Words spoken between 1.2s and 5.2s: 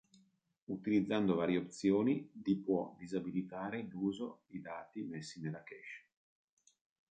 varie opzioni di può disabilitare l'uso di dati